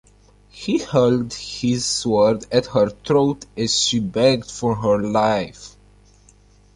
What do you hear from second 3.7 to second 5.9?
she begged for her life.